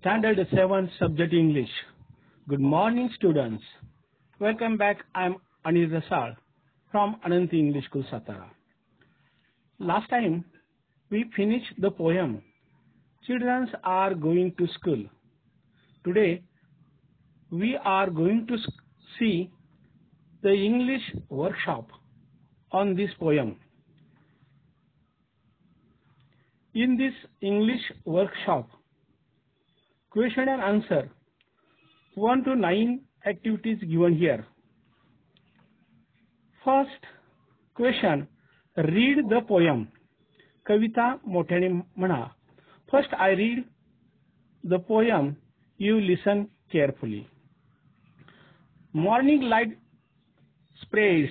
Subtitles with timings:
[0.00, 1.70] Standard 7 Subject English.
[2.48, 3.62] Good morning, students.
[4.38, 4.98] Welcome back.
[5.14, 5.36] I'm
[5.66, 6.36] Anil Rasal
[6.92, 8.44] from Ananti English School, Satara.
[9.78, 10.44] Last time,
[11.08, 12.42] we finished the poem,
[13.26, 15.02] Children are going to school.
[16.04, 16.42] Today,
[17.50, 18.58] we are going to
[19.18, 19.50] see
[20.42, 21.88] the English workshop
[22.70, 23.56] on this poem.
[26.74, 28.68] In this English workshop,
[30.16, 31.10] Question and answer.
[32.14, 34.46] 1 to 9 activities given here.
[36.64, 37.02] First
[37.74, 38.26] question.
[38.78, 39.88] Read the poem.
[40.66, 42.32] Kavita Motani Mana.
[42.90, 43.64] First I read
[44.64, 45.36] the poem.
[45.76, 47.28] You listen carefully.
[48.94, 49.76] Morning light
[50.80, 51.28] sprays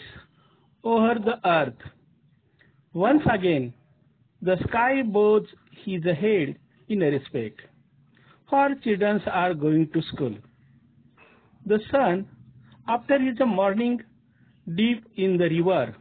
[0.83, 1.89] over the earth.
[2.93, 3.73] Once again,
[4.43, 5.47] the sky bows
[5.85, 7.61] his head in respect.
[8.49, 10.35] Four children are going to school.
[11.65, 12.27] The son,
[12.87, 14.01] after his morning
[14.75, 15.95] dip in the river,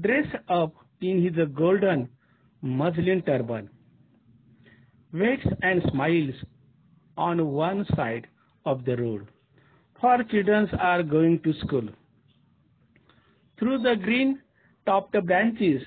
[0.00, 2.08] dressed up in his golden
[2.62, 3.68] muslin turban,
[5.12, 6.34] waits and smiles
[7.16, 8.28] on one side
[8.64, 9.26] of the road.
[10.00, 11.88] Four children are going to school.
[13.58, 14.40] Through the green
[14.86, 15.82] topped branches,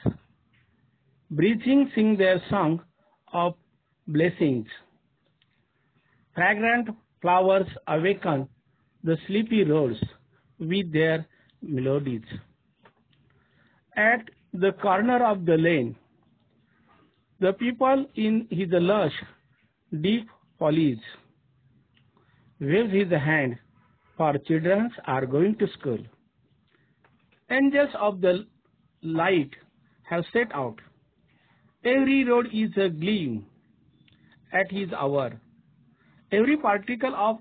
[1.31, 2.81] breathing sing their song
[3.31, 3.56] of
[4.06, 4.68] blessings.
[6.35, 6.90] Fragrant
[7.22, 8.41] flowers awaken
[9.06, 9.97] the sleepy roads
[10.59, 11.25] with their
[11.62, 12.25] melodies.
[13.96, 15.95] At the corner of the lane,
[17.40, 19.13] the people in his lush,
[20.01, 20.28] deep
[20.59, 21.06] foliage
[22.59, 23.57] waves his hand
[24.18, 26.00] for children are going to school.
[27.50, 28.45] Angels of the
[29.03, 29.51] light
[30.03, 30.75] have set out.
[31.85, 33.45] Every road is a gleam
[34.51, 35.40] at his hour.
[36.34, 37.38] Every particle of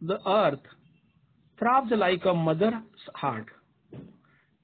[0.00, 0.60] the earth
[1.58, 2.74] throbs like a mother's
[3.14, 3.46] heart.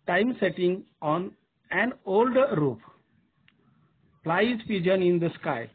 [0.07, 1.33] Time setting on
[1.71, 2.79] an old roof.
[4.25, 5.71] Flies pigeon in the sky,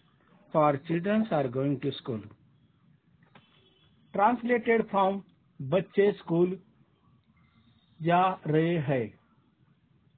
[0.52, 2.22] for children are going to school.
[4.14, 5.24] Translated from
[5.62, 6.58] बच्चे school
[8.02, 9.06] जा रहे हैं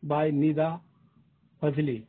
[0.04, 0.82] by Nida
[1.62, 2.06] Fazli.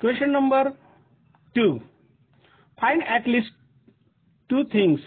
[0.00, 0.72] Question number
[1.57, 1.77] 2.
[2.79, 3.49] Find at least
[4.49, 4.99] two things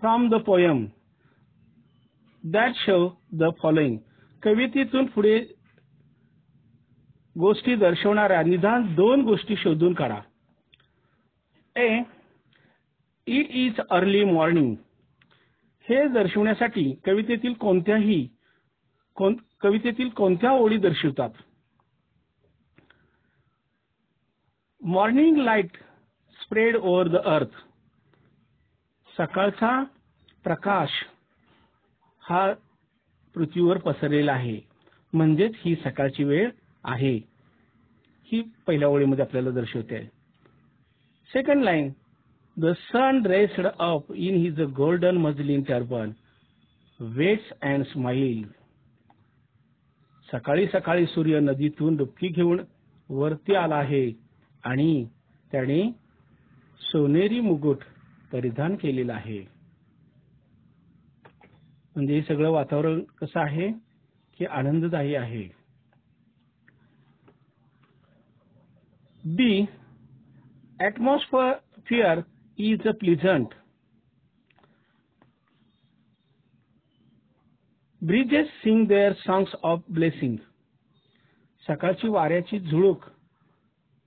[0.00, 0.90] from the poem
[2.56, 2.98] that show
[3.42, 3.96] the following.
[4.42, 5.38] कवितेतून पुढे
[7.40, 10.20] गोष्टी दर्शवणाऱ्या निदान दोन गोष्टी शोधून काढा
[11.82, 11.88] A
[13.38, 14.74] it is early morning
[15.88, 18.26] हे दर्शवण्यासाठी कवितेतील कोणत्याही
[19.62, 21.42] कवितेतील कोणत्या ओळी दर्शवतात
[24.86, 25.76] morning light
[26.42, 27.54] spread over the earth
[29.16, 29.70] सकाळचा
[30.44, 30.90] प्रकाश
[32.28, 32.46] हा
[33.34, 34.58] पृथ्वीवर पसरलेला आहे
[35.12, 36.50] म्हणजेच ही सकाळची वेळ
[36.92, 37.12] आहे
[38.32, 40.00] ही पहिल्या ओळीमध्ये आपल्याला दर्शवते
[41.32, 41.90] second line
[42.60, 46.10] the sun dressed up in his golden muslin turban
[47.16, 48.42] waits and smile
[50.32, 52.60] सकाळी सकाळी सूर्य नदीतून डुबकी घेऊन
[53.18, 54.06] वरती आला आहे
[54.66, 54.92] आणि
[55.52, 55.80] त्याने
[56.90, 57.82] सोनेरी मुकुट
[58.32, 59.38] परिधान केलेला आहे
[61.94, 63.70] म्हणजे हे सगळं वातावरण कसं आहे
[64.38, 65.46] की आनंददायी आहे
[69.36, 69.54] be
[72.72, 73.54] is a pleasant
[78.06, 80.36] breezes sing their songs of blessing.
[81.68, 83.04] सकाळची वाऱ्याची झुळूक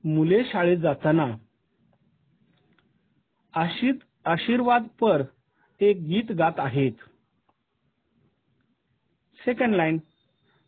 [0.06, 1.26] मुले शाळेत जाताना
[3.64, 5.24] आशीर्वाद पर
[5.86, 7.04] एक गीत गात आहेत
[9.46, 9.98] second line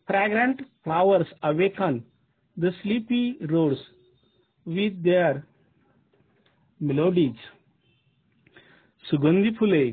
[0.08, 1.98] fragrant flowers awaken
[2.62, 3.80] the sleepy roads
[4.74, 5.36] with their
[6.86, 7.34] melodies
[9.10, 9.84] सुगंधी फुले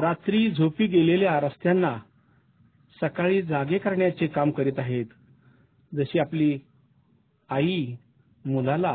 [0.00, 1.96] रात्री झोपी गेलेल्या रस्त्यांना
[3.00, 5.06] सकाळी जागे करण्याचे काम करीत आहेत
[5.96, 6.56] जशी आपली
[7.50, 7.82] आई
[8.52, 8.94] मुलाला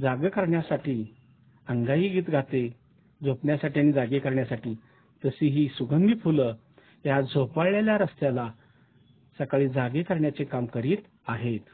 [0.00, 0.94] जागे करण्यासाठी
[1.74, 2.66] अंगाई गीत गाते
[3.24, 4.74] झोपण्यासाठी आणि जागे करण्यासाठी
[5.24, 6.54] तशी ही सुगंधी फुलं
[7.06, 8.50] या झोपाळलेल्या रस्त्याला
[9.38, 11.70] सकाळी जागे करण्याचे काम करीत आहेत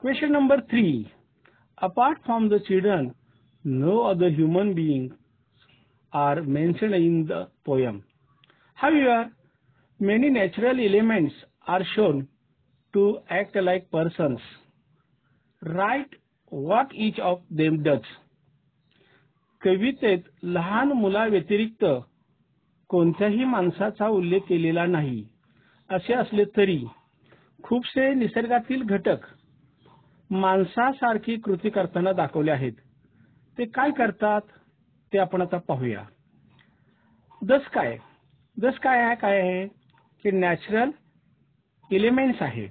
[0.00, 0.86] question number three
[1.88, 3.08] apart from the children
[3.78, 5.08] no other human being
[6.24, 7.32] are mention in the
[7.66, 7.98] poem
[8.86, 9.00] are
[10.06, 11.34] many natural elements
[11.72, 12.20] are shown
[12.94, 14.40] to act like persons
[15.66, 16.14] right
[16.52, 18.06] what each of them does
[19.62, 21.84] कवितेत लहान मुलाव्यतिरिक्त
[22.88, 25.22] कोणत्याही माणसाचा उल्लेख केलेला नाही
[25.94, 26.84] असे असले तरी
[27.64, 29.26] खूपसे निसर्गातील घटक
[30.30, 32.72] माणसासारखी कृती करताना दाखवले आहेत
[33.58, 34.40] ते काय करतात
[35.12, 36.02] ते आपण आता पाहूया
[37.48, 37.96] दस काय
[38.62, 39.66] दस काय आहे काय आहे
[40.22, 40.90] की नॅचरल
[41.96, 42.66] इलेमेंट्स आहे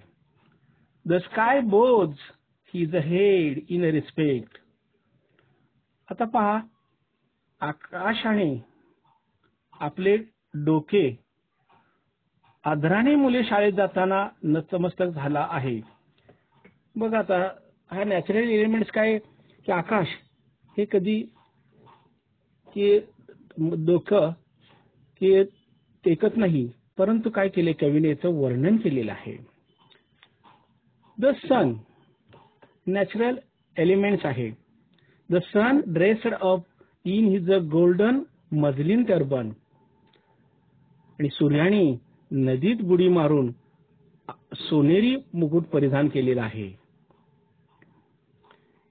[1.09, 2.13] the sky bows
[2.73, 4.57] he is a head in a respect
[6.11, 6.53] आता पहा
[7.67, 8.49] आकाशाने
[9.87, 10.17] आपले
[10.69, 11.03] डोके
[12.71, 14.23] आदराने मुले शाळेत जाताना
[14.53, 15.79] नतमस्तक झाला आहे
[17.01, 17.37] बघ आता
[17.95, 19.17] हा नॅचरल एलिमेंट्स काय
[19.65, 20.07] की आकाश
[20.77, 21.19] हे कधी
[22.73, 22.97] की
[23.87, 24.31] डोकं
[25.19, 25.43] की
[26.03, 26.65] टेकत नाही
[26.97, 29.37] परंतु काय केले कवीने याचं वर्णन केलेलं आहे
[31.21, 31.71] द सन
[32.87, 33.35] नॅचरल
[33.79, 34.49] एलिमेंट्स आहे.
[35.31, 36.59] The sun dressed up
[37.07, 38.21] in his a golden
[38.53, 39.49] muslin turban
[41.19, 41.83] आणि सूर्याने
[42.45, 43.51] नदीत बुडी मारून
[44.55, 46.67] सोनेरी मुकुट परिधान केलेला आहे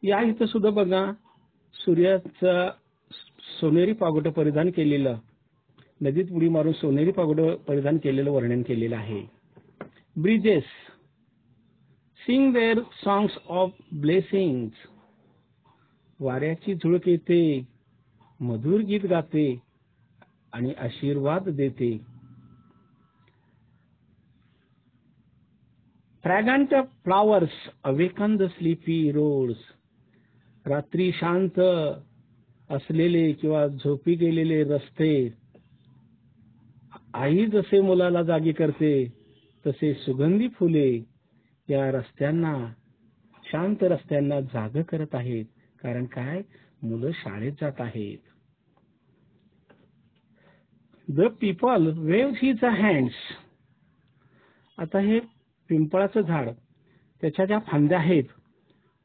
[0.06, 1.04] या इथं सुद्धा बघा
[1.84, 2.70] सूर्याचा
[3.60, 5.16] सोनेरी पागोट परिधान केलेलं
[6.02, 9.20] नदीत बुडी मारून सोनेरी पागोट परिधान केलेलं वर्णन केलेलं आहे
[10.22, 10.64] ब्रिजेस
[12.30, 13.36] सिंग देअर सॉंग्स
[16.20, 17.38] वाऱ्याची झुळक येते
[18.48, 19.46] मधुर गीत गाते
[20.54, 21.90] आणि आशीर्वाद देते
[26.22, 26.74] fragrant
[27.04, 27.58] flowers
[27.90, 29.64] awaken the sleepy roads
[30.66, 31.58] रात्री शांत
[32.78, 35.10] असलेले किंवा झोपी गेलेले रस्ते
[37.24, 38.94] आई जसे मुलाला जागी करते
[39.66, 40.90] तसे सुगंधी फुले
[41.70, 42.52] त्या रस्त्यांना
[43.50, 45.44] शांत रस्त्यांना जाग करत आहेत
[45.82, 46.40] कारण काय
[46.82, 48.18] मुलं शाळेत जात आहेत
[51.18, 53.16] the people wave his hands
[54.82, 55.20] आता हे
[55.68, 56.48] पिंपळाचं झाड
[57.20, 58.24] त्याच्या ज्या फांद्या आहेत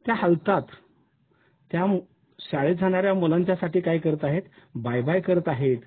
[0.06, 0.76] त्या हलतात
[1.72, 1.86] त्या
[2.50, 4.50] शाळेत जाणाऱ्या मुलांच्यासाठी काय करत आहेत
[4.86, 5.78] बाय बाय करत आहेत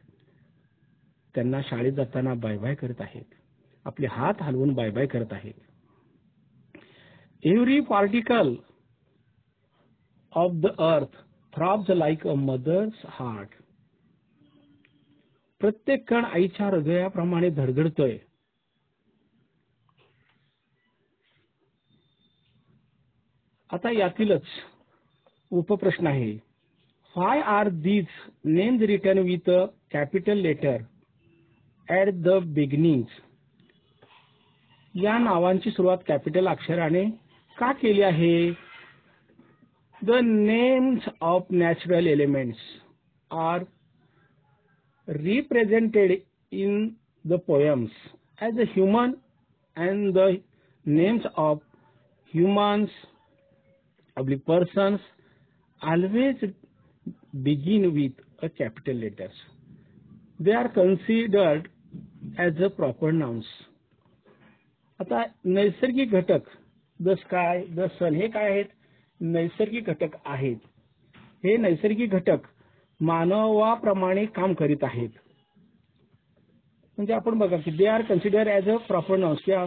[1.35, 3.35] त्यांना शाळेत जाताना बाय बाय करत आहेत
[3.87, 5.65] आपले हात हलवून बाय बाय करत आहेत
[7.47, 8.57] every particle
[10.37, 11.19] of the earth
[11.57, 13.51] throbs like a mother's heart
[15.61, 18.17] प्रत्येक कण आईच्या हृदयाप्रमाणे धडधडतोय
[23.75, 24.43] आता यातीलच
[25.61, 26.37] उपप्रश्न आहे
[27.15, 28.07] why are these
[28.45, 29.51] names written with
[29.93, 30.77] capital letter
[32.01, 33.03] at the beginning
[35.03, 37.07] या नावांची सुरुवात कॅपिटल अक्षराने
[37.61, 38.33] का केली आहे
[40.07, 42.59] the names of natural elements
[43.45, 43.63] are
[45.25, 46.13] represented
[46.63, 46.87] in
[47.33, 47.97] the poems
[48.49, 49.13] as a human
[49.87, 50.27] and the
[50.99, 51.63] names of
[52.35, 52.91] humans
[54.17, 55.01] public persons
[55.95, 56.45] always
[57.51, 59.43] begin with a capital letters
[60.49, 61.67] they are considered
[62.47, 63.47] as a proper nouns
[65.01, 65.23] आता
[65.57, 66.49] नैसर्गिक घटक
[67.03, 67.15] the
[67.99, 68.65] सल हे काय आहेत
[69.23, 70.61] नैसर्गिक घटक आहेत
[71.45, 72.47] हे नैसर्गिक घटक
[73.11, 75.11] मानवाप्रमाणे काम करीत आहेत
[76.97, 79.65] म्हणजे आपण बघा की they are consider as a proper nouns किंवा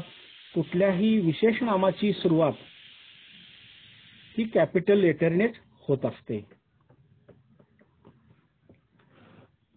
[0.53, 2.53] कुठल्याही विशेष नामाची सुरुवात
[4.37, 5.55] ही कॅपिटल लेटरनेच
[5.87, 6.39] होत असते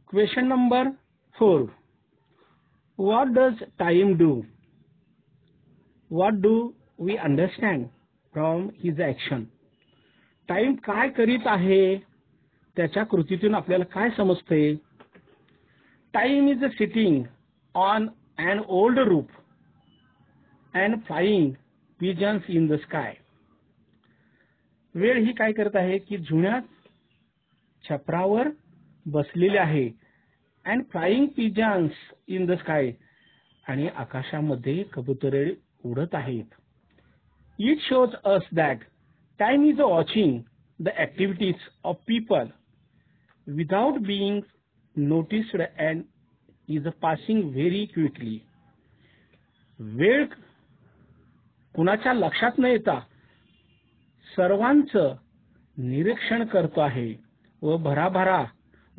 [0.09, 0.89] question number
[1.39, 1.63] four
[2.99, 4.33] what does time do
[6.11, 6.55] what do
[7.01, 7.87] we understand
[8.33, 9.41] from his action
[10.51, 11.97] time काय करीत आहे
[12.77, 14.75] त्याच्या कृतीतून आपल्याला काय समजते
[16.15, 17.23] time is sitting
[17.81, 18.07] on
[18.51, 19.31] and old roof
[20.83, 21.53] and flying
[22.01, 23.15] pigeons in the sky
[25.01, 26.59] वेळ ही काय करत आहे की जुन्या
[27.89, 28.49] छपरावर
[29.13, 29.87] बसलेले आहे
[30.67, 32.93] and flying pigeons in the sky
[33.69, 35.49] आणि आकाशामध्ये कबुतरे
[35.85, 36.55] उडत आहेत
[37.57, 38.81] It shows us that
[39.39, 40.45] time is watching
[40.81, 42.51] the activities of people
[43.47, 44.43] without being
[44.97, 46.05] noticed and
[46.79, 48.37] is passing very quickly.
[49.99, 50.25] वेळ
[51.77, 52.99] कुणाच्या लक्षात न येता
[54.37, 54.97] सर्वांच
[55.79, 57.13] निरीक्षण करतो आहे
[57.63, 58.43] व भराभरा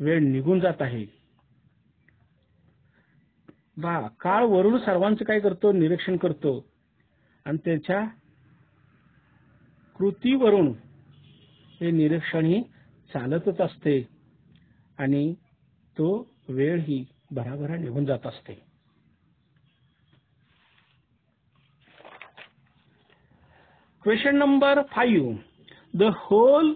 [0.04, 1.04] वेळ निघून जात आहे
[3.82, 6.60] बा काळ वरून सर्वांचं काय करतो निरीक्षण करतो
[7.46, 8.04] आणि त्याच्या
[9.98, 10.72] कृतीवरून
[11.80, 12.60] हे निरीक्षण ही
[13.12, 13.98] चालतच असते
[15.02, 15.32] आणि
[15.98, 16.08] तो
[16.54, 17.04] वेळ ही
[17.36, 18.54] भराभरा निघून जात असते
[24.02, 25.34] question number five
[25.98, 26.74] the whole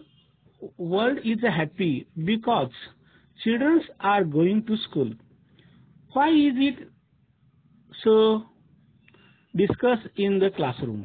[0.78, 1.92] world is happy
[2.26, 2.68] because
[3.44, 5.12] childrens are going to school
[6.16, 6.80] why is it
[8.02, 8.16] so
[9.58, 11.02] discuss in the classroom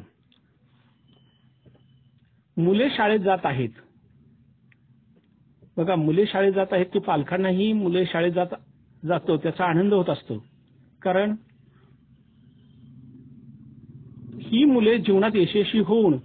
[2.58, 3.70] मुले शाळेत जात आहेत
[5.76, 8.54] बघा मुले शाळेत जात आहेत की पालकांनाही मुले शाळेत जात
[9.06, 10.38] जातो त्याचा आनंद होत असतो
[11.02, 11.34] कारण
[14.48, 16.16] ही मुले जीवनात यशस्वी होऊन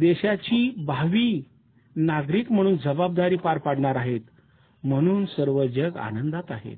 [0.00, 1.42] देशाची भावी
[1.96, 4.20] नागरिक म्हणून जबाबदारी पार पाडणार आहेत
[4.84, 6.76] म्हणून सर्व जग आनंदात आहेत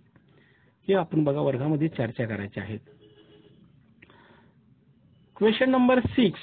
[0.89, 2.79] हे आपण बघा वर्गामध्ये चर्चा करायचे आहेत
[5.37, 6.41] question number six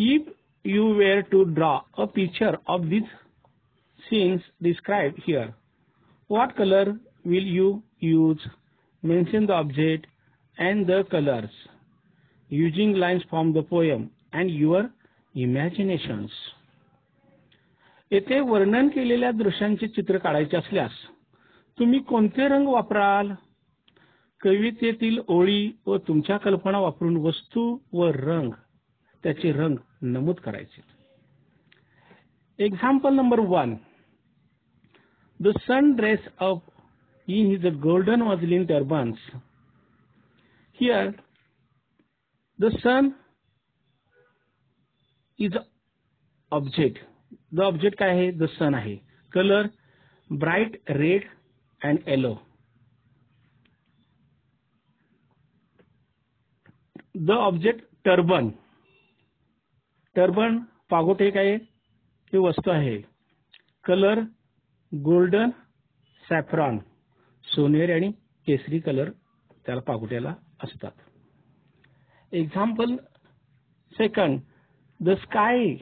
[0.00, 0.28] If
[0.62, 3.08] you were to draw a picture of these
[4.08, 5.52] scenes described here,
[6.28, 8.38] what color will you use?
[9.02, 10.06] Mention the object
[10.56, 11.50] and the colors
[12.48, 14.88] using lines from the poem and your
[15.34, 16.30] imaginations.
[18.12, 21.02] येथे वर्णन केलेल्या दृश्यांचे चित्र काढायचे असल्यास
[21.78, 23.32] तुम्ही कोणते रंग वापराल
[24.42, 28.52] कवितेतील ओळी व तुमच्या कल्पना वापरून वस्तू व रंग
[29.22, 29.76] त्याचे रंग
[30.14, 30.82] नमूद करायचे
[32.64, 33.74] example number one
[35.42, 36.66] the sun dress up
[37.36, 39.28] in a golden muslin turbans
[40.80, 41.10] here
[42.60, 43.08] the sun
[45.46, 45.56] is
[46.58, 47.04] object
[47.56, 48.96] the object काय आहे द सन आहे
[49.32, 49.66] colour
[50.38, 51.26] bright red
[51.84, 52.34] and yellow
[57.28, 58.50] the object turban
[60.18, 60.56] turban
[60.90, 61.50] पागोटे एक आहे
[62.32, 62.94] ही वस्तू आहे
[63.86, 64.20] कलर
[65.08, 65.50] गोल्डन
[66.28, 66.78] सॅफ्रॉन
[67.50, 68.10] सोनेरी आणि
[68.46, 69.10] केसरी कलर
[69.66, 70.34] त्याला पागोट्याला
[70.64, 72.96] असतात example
[73.98, 74.40] second
[75.08, 75.74] the sky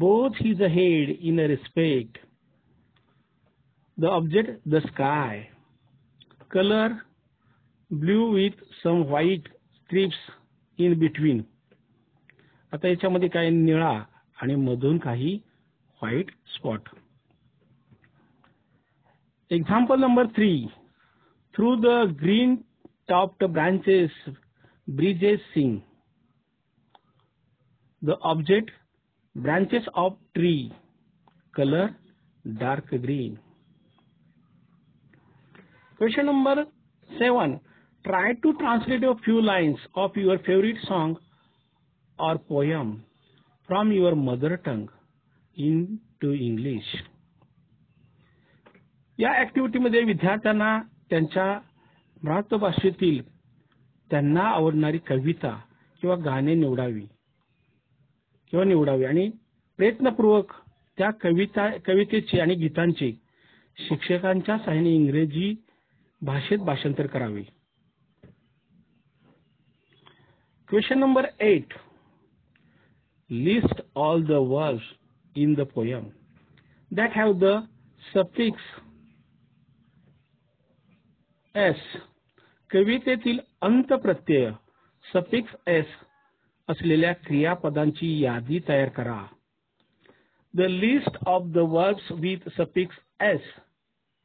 [0.00, 2.18] both his head in a respect
[4.00, 5.44] the object the sky
[6.50, 6.92] colour
[8.00, 10.30] blue with some white stripes
[10.84, 11.40] in between
[12.76, 13.90] आता याच्यामध्ये काही निळा
[14.42, 15.32] आणि मधून काही
[16.02, 16.88] white spot
[19.56, 20.50] example number three
[21.56, 21.86] through the
[22.20, 22.54] green
[23.08, 24.10] top branches
[24.96, 25.78] breezes sing
[28.08, 28.70] the object
[29.42, 30.54] branches of tree
[31.56, 31.86] colour
[32.60, 33.34] dark green
[35.98, 36.62] question number
[37.18, 37.56] seven
[38.04, 41.16] try to translate your few lines of your favourite song
[42.18, 43.04] or poem
[43.66, 44.88] from your mother tongue
[45.68, 46.94] into English
[49.20, 49.30] या
[49.86, 50.78] मध्ये विद्यार्थ्यांना
[51.10, 51.46] त्यांच्या
[52.28, 53.20] मातृभाषेतील
[54.10, 55.50] त्यांना आवडणारी कविता
[56.00, 57.04] किंवा गाणे निवडावी
[58.50, 59.28] किंवा निवडावी आणि
[59.76, 60.52] प्रयत्नपूर्वक
[60.98, 63.12] त्या कविता कवितेची आणि गीतांची
[63.88, 65.54] शिक्षकांच्या सहाय्याने इंग्रजी
[66.26, 67.42] भाषेत भाषांतर करावे
[70.68, 71.72] question number eight
[73.29, 74.93] list all the words
[75.35, 76.05] in the poem
[76.91, 77.57] that have the
[78.03, 78.63] suffix
[81.55, 81.81] S
[82.69, 84.51] कवितेतील अंत प्रत्यय
[85.05, 85.85] सफिक्स एस
[86.69, 89.23] असलेल्या क्रियापदांची यादी तयार करा
[90.53, 93.51] the list of the verbs with suffix S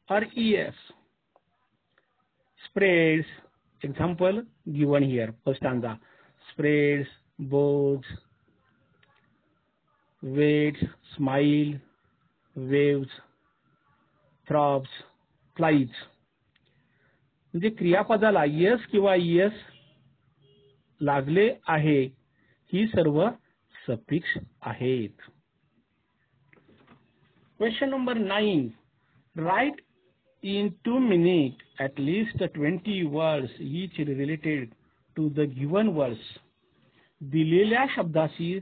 [0.09, 0.87] are E S
[2.61, 3.25] spreads
[3.81, 5.93] example given here first आंजा
[6.47, 7.07] spreads
[7.39, 8.15] Bhoj
[10.24, 10.76] weight
[11.12, 11.70] smile,
[12.72, 13.12] waves,
[14.48, 14.90] throbs,
[15.58, 15.96] flies.
[17.54, 19.52] म्हणजे क्रियापदाला yes किंवा yes
[21.08, 21.98] लागले आहे
[22.72, 23.18] ही सर्व
[23.86, 24.36] सपिक्ष
[24.72, 25.26] आहेत
[27.58, 28.66] question number nine
[29.44, 29.80] write
[30.54, 34.68] in two minute at least twenty words each related
[35.16, 36.30] to the given words
[37.32, 38.58] दिलेल्या शब्दाशी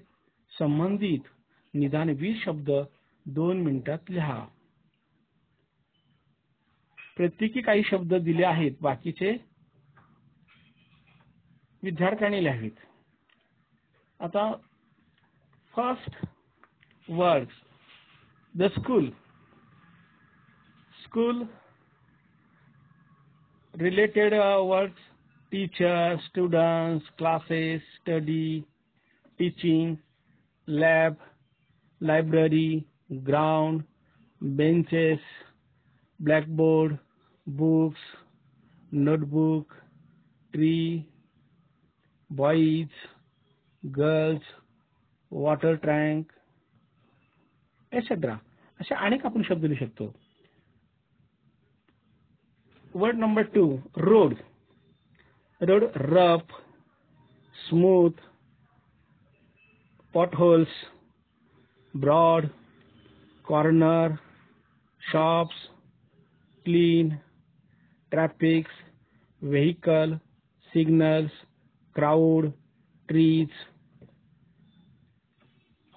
[0.59, 1.29] संबंधित
[1.77, 2.71] निदान वीस शब्द
[3.35, 4.39] दोन मिनिटात लिहा
[7.17, 9.33] प्रत्येकी काही शब्द दिले आहेत बाकीचे
[11.85, 12.79] विद्यार्थ्यांनी लिहावेत
[14.25, 14.53] आता
[15.77, 16.17] first
[17.09, 17.49] word
[18.59, 19.09] the school
[21.05, 21.45] school
[23.81, 24.35] related
[24.71, 25.09] words
[25.53, 28.61] teacher students classes study
[29.39, 29.95] teaching
[30.69, 31.15] lab
[32.01, 32.87] library,
[33.25, 33.85] ground,
[34.41, 35.19] benches,
[36.19, 36.99] blackboard,
[37.47, 37.99] books,
[38.91, 39.67] notebook,
[40.55, 41.07] tree,
[42.31, 42.89] boys,
[43.93, 44.41] girls,
[45.31, 46.29] water tank,
[47.93, 48.37] etc.
[48.81, 50.13] असे अनेक आपण शब्द लिहू शकतो
[53.01, 53.65] word number two
[53.99, 54.35] road
[55.69, 56.55] road rough
[57.65, 58.23] smooth
[60.15, 60.77] potholes
[61.97, 62.49] broad
[63.47, 64.15] corner
[65.13, 65.67] shops
[66.65, 67.11] clean
[68.11, 68.73] traffics
[69.43, 70.17] vehicle
[70.73, 71.31] signals
[71.95, 72.51] crowd
[73.09, 73.55] trees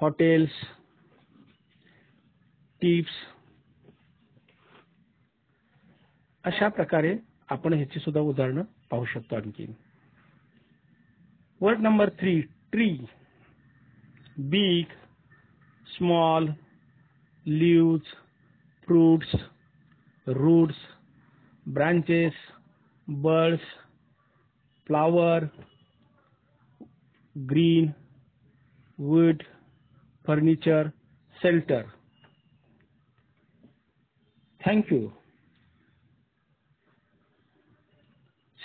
[0.01, 0.61] hotels
[2.81, 3.21] tips
[6.45, 7.15] अशा प्रकारे
[7.51, 9.67] आपण ह्याची सुद्धा उदाहरणं पाहू शकतो आणखी
[11.61, 12.39] word number three
[12.71, 12.89] tree
[14.51, 14.87] beak,
[15.97, 16.47] small
[17.45, 18.03] leaves,
[18.87, 19.27] fruits,
[20.27, 20.75] roots,
[21.67, 22.33] branches,
[23.07, 23.61] birds,
[24.87, 25.49] flower,
[27.45, 27.93] green,
[28.97, 29.43] wood,
[30.25, 30.93] furniture,
[31.41, 31.85] shelter.
[34.63, 35.11] Thank you.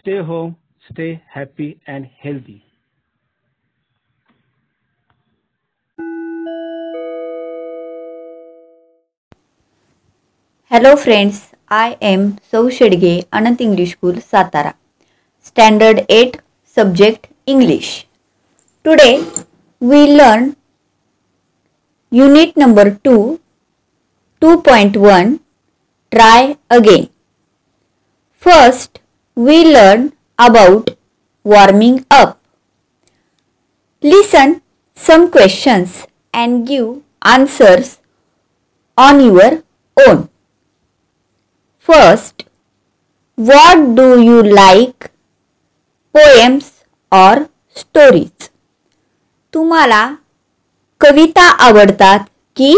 [0.00, 0.56] Stay home,
[0.90, 2.62] stay happy and healthy.
[10.72, 11.36] Hello friends,
[11.74, 14.72] I am Sau Shedge, Anant English School, Satara.
[15.48, 16.36] Standard 8,
[16.74, 17.88] subject English.
[18.88, 19.24] Today
[19.80, 20.44] we learn
[22.10, 23.40] unit number 2,
[24.42, 25.40] 2.1,
[26.14, 27.08] try again.
[28.34, 29.00] First
[29.34, 30.12] we learn
[30.50, 30.94] about
[31.44, 32.40] warming up.
[34.02, 34.60] Listen
[34.94, 36.88] some questions and give
[37.24, 38.00] answers
[38.98, 39.62] on your
[40.06, 40.26] own.
[41.88, 42.44] First,
[43.48, 45.06] what do you like?
[46.14, 46.66] Poems
[47.10, 47.46] or
[47.80, 48.48] stories?
[49.54, 50.00] तुम्हाला
[51.00, 52.24] कविता आवडतात
[52.56, 52.72] की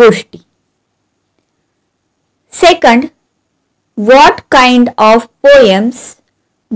[0.00, 0.38] गोष्टी
[2.60, 3.04] second
[4.10, 5.98] what kind of poems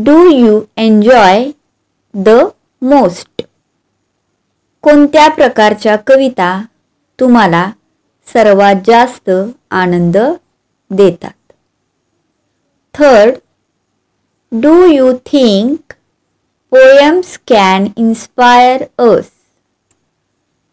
[0.09, 1.48] do you enjoy
[2.27, 2.29] the
[2.92, 3.42] most
[4.83, 6.50] कोणत्या प्रकारच्या कविता
[7.20, 7.68] तुम्हाला
[8.35, 9.31] सर्वात जास्त
[9.83, 10.18] आनंद
[10.98, 11.31] देतात
[12.98, 13.38] third
[14.64, 15.92] do you think
[16.74, 19.30] poems can inspire us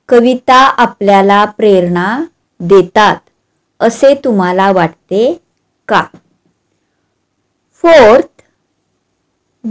[0.10, 2.05] कविता आपल्याला प्रेरणा
[2.73, 3.17] देतात
[3.88, 5.23] असे तुम्हाला वाटते
[5.88, 6.01] का
[7.81, 8.41] fourth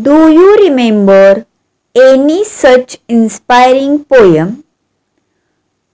[0.05, 1.39] do you remember
[2.07, 4.51] any such inspiring poem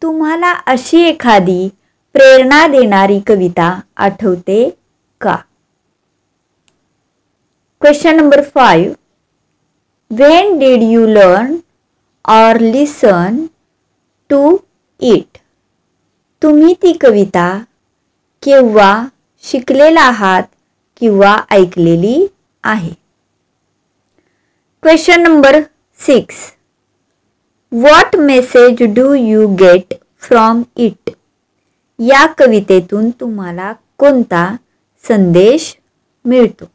[0.03, 1.69] तुम्हाला अशी एखादी
[2.13, 4.69] प्रेरणा देणारी कविता आठवते
[5.21, 5.37] का
[7.87, 8.95] Question number 5.
[10.21, 11.53] When did you learn
[12.29, 13.37] or listen
[14.31, 14.39] to
[15.13, 15.39] it
[16.43, 17.47] तुम्ही ती कविता
[18.45, 18.91] केव्हा
[19.51, 20.43] शिकलेला आहात
[21.01, 22.27] किंवा ऐकलेली
[22.75, 22.91] आहे
[24.83, 25.61] question number
[26.07, 26.41] six
[27.85, 29.95] what message do you get
[30.29, 31.11] from it
[32.13, 34.47] या कवितेतून तुम्हाला कोणता
[35.09, 35.75] संदेश
[36.29, 36.71] मिळतो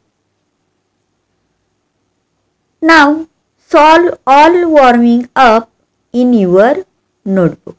[2.82, 3.24] Now
[3.72, 5.70] solve all warming up
[6.12, 6.84] in your
[7.24, 7.78] notebook.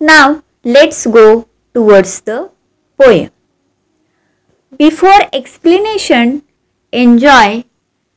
[0.00, 2.50] Now let's go towards the
[3.00, 3.30] poem.
[4.76, 6.42] Before explanation,
[6.90, 7.64] enjoy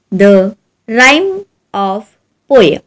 [0.10, 0.58] the
[0.90, 2.18] rhyme of
[2.50, 2.82] poem.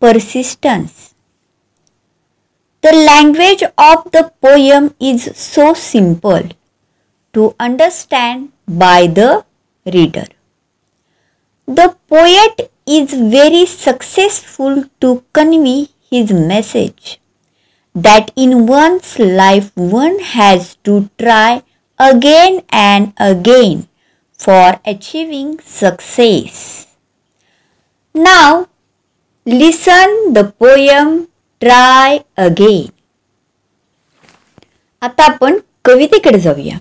[0.00, 1.07] persistence.
[2.80, 6.42] The language of the poem is so simple
[7.32, 9.44] to understand by the
[9.84, 10.26] reader.
[11.66, 17.20] The poet is very successful to convey his message
[17.96, 21.62] that in one's life one has to try
[21.98, 23.88] again and again
[24.38, 26.86] for achieving success.
[28.14, 28.68] Now
[29.44, 31.26] listen the poem
[31.60, 32.90] try again
[35.04, 36.76] आता आपण कवितेकडे जाऊया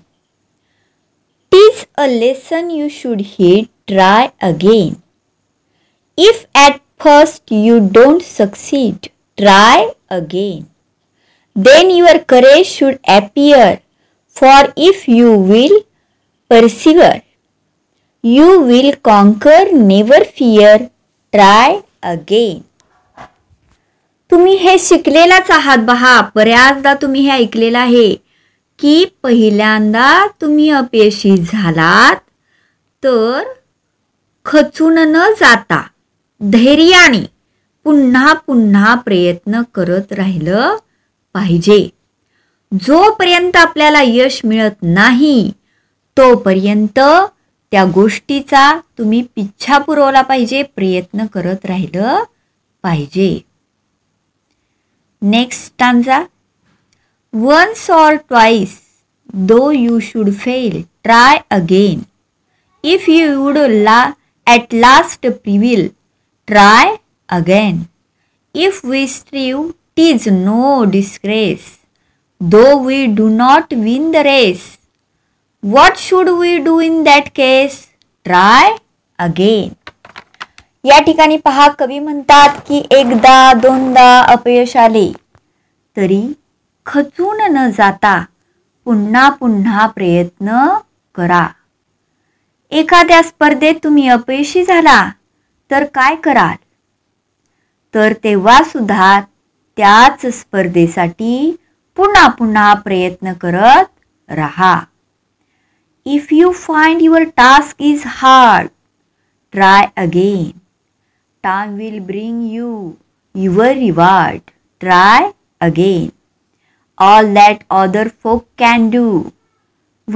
[1.51, 3.49] tease a lesson you should he
[3.87, 4.93] try again
[6.25, 9.85] if at first you don't succeed try
[10.19, 10.63] again
[11.67, 13.75] then your courage should appear
[14.41, 15.77] for if you will
[16.49, 17.19] persevere
[18.35, 20.85] you will conquer never fear
[21.31, 21.79] try
[22.13, 22.63] again
[24.31, 28.07] तुम्ही हे शिकलेलाच आहात बहा बऱ्याचदा तुम्ही हे ऐकलेलं आहे
[28.79, 30.07] की पहिल्यांदा
[30.41, 32.15] तुम्ही अपयशी झालात
[33.03, 33.43] तर
[34.45, 35.81] खचून न जाता
[36.51, 37.21] धैर्याने
[37.85, 40.75] पुन्हा पुन्हा प्रयत्न करत राहिलं
[41.33, 41.79] पाहिजे
[42.83, 45.39] जोपर्यंत आपल्याला यश मिळत नाही
[46.17, 46.99] तोपर्यंत
[47.71, 52.23] त्या गोष्टीचा तुम्ही पिच्छा पुरवला पाहिजे प्रयत्न करत राहिलं
[52.83, 53.37] पाहिजे
[55.19, 56.29] Next stanza.
[57.33, 59.03] Once or twice,
[59.33, 62.05] though you should fail, try again.
[62.83, 64.13] If you would la
[64.45, 65.89] at last prevail,
[66.45, 67.89] try again.
[68.53, 71.79] If we strive, tis no disgrace,
[72.39, 74.77] though we do not win the race.
[75.61, 77.87] What should we do in that case?
[78.23, 78.77] Try
[79.17, 79.76] again.
[80.85, 85.11] या ठिकाणी पहा कवी म्हणतात की एकदा दोनदा अपयश आले
[85.97, 86.23] तरी
[86.85, 88.19] खचून न जाता
[88.85, 90.67] पुन्हा पुन्हा प्रयत्न
[91.15, 91.45] करा
[92.79, 94.99] एखाद्या स्पर्धेत तुम्ही अपयशी झाला
[95.71, 96.55] तर काय कराल
[97.95, 99.19] तर तेव्हा सुद्धा
[99.77, 101.55] त्याच स्पर्धेसाठी
[101.95, 104.79] पुन्हा पुन्हा प्रयत्न करत राहा
[106.05, 108.67] if you find your task is hard
[109.51, 110.49] try again
[111.47, 112.69] time will bring you
[113.43, 114.41] your reward.
[114.83, 115.19] Try
[115.67, 116.09] again.
[117.07, 119.07] All that other folk can do.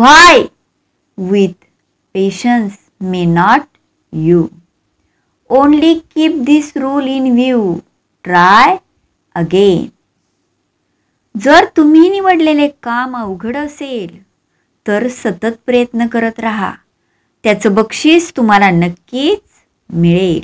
[0.01, 0.49] Why?
[1.31, 1.55] With
[2.17, 2.75] patience
[3.13, 3.63] may not
[4.27, 4.41] you.
[5.61, 7.63] Only keep this rule in view.
[8.29, 8.65] Try
[9.43, 9.81] again.
[11.43, 14.17] जर तुम्ही निवडलेले काम अवघड असेल
[14.87, 16.71] तर सतत प्रयत्न करत राहा
[17.43, 19.41] त्याचं बक्षीस तुम्हाला नक्कीच
[20.01, 20.39] मिळेल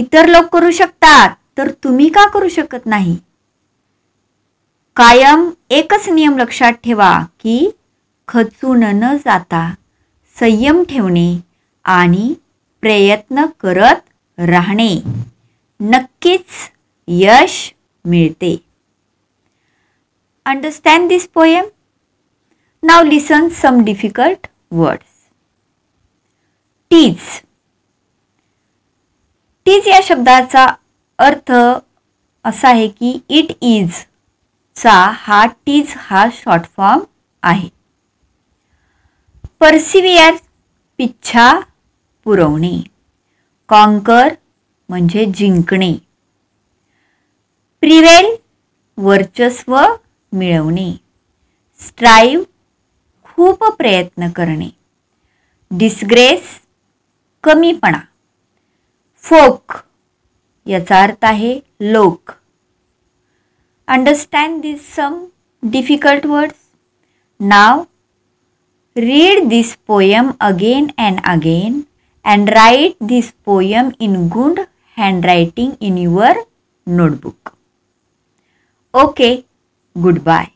[0.00, 3.14] इतर लोक करू शकतात तर तुम्ही का करू शकत नाही
[4.96, 5.46] कायम
[5.78, 7.56] एकच नियम लक्षात ठेवा की
[8.28, 9.62] खचून न जाता
[10.40, 11.28] संयम ठेवणे
[11.98, 12.32] आणि
[12.80, 14.90] प्रयत्न करत राहणे
[15.80, 16.50] नक्कीच
[17.20, 17.56] यश
[18.10, 18.56] मिळते
[20.52, 21.64] understand this poem
[22.90, 24.46] now listen some difficult
[24.80, 25.14] words
[26.90, 27.24] these
[29.66, 30.66] तीच या शब्दाचा
[31.26, 31.50] अर्थ
[32.48, 33.92] असा आहे की इट इज
[34.82, 37.00] चा हा टीज हा शॉर्ट फॉर्म
[37.50, 37.68] आहे
[39.60, 40.34] परसिवियर
[40.98, 41.48] पिच्छा
[42.24, 42.76] पुरवणे
[43.68, 44.28] कॉन्कर
[44.88, 45.92] म्हणजे जिंकणे
[47.80, 48.34] प्रिवेल
[49.06, 49.78] वर्चस्व
[50.36, 50.90] मिळवणे
[51.88, 52.42] स्ट्राईव
[53.24, 54.68] खूप प्रयत्न करणे
[55.78, 56.58] डिस्ग्रेस
[57.42, 57.98] कमीपणा
[59.28, 59.72] फोक
[60.70, 61.58] याचा अर्थ आहे
[61.92, 62.30] लोक
[63.94, 65.18] understand this some
[65.70, 66.58] difficult words
[67.54, 67.82] now
[69.06, 71.82] read this poem again and again
[72.34, 74.60] and write this poem in good
[75.24, 76.40] writing in your
[76.98, 77.52] notebook
[79.04, 79.34] okay
[80.06, 80.55] good bye